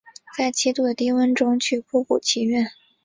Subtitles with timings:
[0.35, 2.71] 在七度的低温中去瀑布祈愿